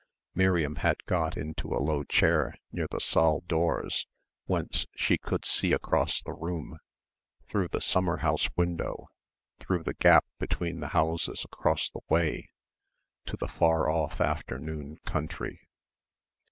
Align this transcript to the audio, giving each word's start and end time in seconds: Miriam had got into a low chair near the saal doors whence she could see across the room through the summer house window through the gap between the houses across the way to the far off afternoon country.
Miriam 0.33 0.77
had 0.77 1.03
got 1.05 1.37
into 1.37 1.75
a 1.75 1.77
low 1.77 2.03
chair 2.03 2.55
near 2.71 2.87
the 2.89 2.99
saal 2.99 3.41
doors 3.41 4.07
whence 4.45 4.87
she 4.95 5.15
could 5.15 5.45
see 5.45 5.73
across 5.73 6.23
the 6.23 6.33
room 6.33 6.79
through 7.47 7.67
the 7.67 7.79
summer 7.79 8.17
house 8.17 8.49
window 8.57 9.09
through 9.59 9.83
the 9.83 9.93
gap 9.93 10.25
between 10.39 10.79
the 10.79 10.87
houses 10.97 11.43
across 11.45 11.87
the 11.91 12.01
way 12.09 12.49
to 13.27 13.37
the 13.37 13.47
far 13.47 13.91
off 13.91 14.19
afternoon 14.19 14.97
country. 15.05 15.69